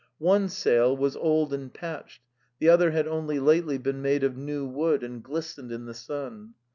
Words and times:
One 0.17 0.49
sail 0.49 0.97
was 0.97 1.15
old 1.15 1.53
and 1.53 1.71
patched, 1.71 2.23
the 2.57 2.69
other 2.69 2.89
had 2.89 3.07
only 3.07 3.37
lately 3.39 3.77
been 3.77 4.01
made 4.01 4.23
of 4.23 4.35
new 4.35 4.65
wood 4.65 5.03
and 5.03 5.23
glistened 5.23 5.71
in 5.71 5.85
the 5.85 5.93
sun. 5.93 6.55